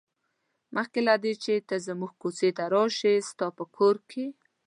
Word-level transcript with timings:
مخکې 0.75 0.99
له 1.07 1.15
دې 1.23 1.33
چې 1.43 1.53
ته 1.67 1.75
زموږ 1.85 2.11
کوڅې 2.21 2.49
ته 2.57 2.63
راشې 2.73 3.13
ستا 3.29 3.47
په 3.57 3.63
کور 3.75 3.95
کې. 4.09 4.25